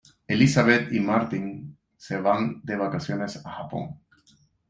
Elisabet 0.27 0.91
y 0.93 0.99
Martín 0.99 1.77
se 1.95 2.19
van 2.19 2.61
de 2.63 2.75
vacaciones 2.75 3.39
a 3.45 3.51
Japón. 3.51 3.99